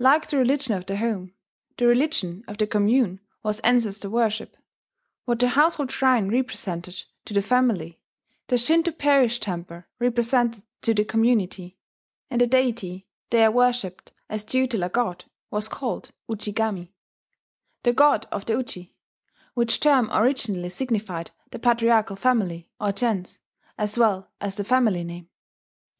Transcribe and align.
Like 0.00 0.26
the 0.28 0.36
religion 0.38 0.74
of 0.74 0.86
the 0.86 0.96
home, 0.96 1.32
the 1.76 1.86
religion 1.86 2.42
of 2.48 2.58
the 2.58 2.66
commune 2.66 3.20
was 3.44 3.60
ancestor 3.60 4.10
worship. 4.10 4.56
What 5.26 5.38
the 5.38 5.50
household 5.50 5.92
shrine 5.92 6.28
represented 6.28 7.04
to 7.26 7.34
the 7.34 7.40
family, 7.40 8.00
the 8.48 8.58
Shinto 8.58 8.90
parish 8.90 9.38
temple 9.38 9.84
represented 10.00 10.64
to 10.82 10.92
the 10.92 11.04
community; 11.04 11.78
and 12.32 12.40
the 12.40 12.48
deity 12.48 13.06
there 13.30 13.52
worshipped 13.52 14.10
as 14.28 14.44
tutelar 14.44 14.88
god 14.90 15.26
was 15.52 15.68
called 15.68 16.10
Ujigami, 16.28 16.90
the 17.84 17.92
god 17.92 18.26
of 18.32 18.46
the 18.46 18.54
Uji, 18.54 18.96
which 19.54 19.78
term 19.78 20.10
originally 20.12 20.70
signified 20.70 21.30
the 21.52 21.60
patriarchal 21.60 22.16
family 22.16 22.68
or 22.80 22.90
gens, 22.90 23.38
as 23.78 23.96
well 23.96 24.32
as 24.40 24.56
the 24.56 24.64
family 24.64 25.04
name. 25.04 25.28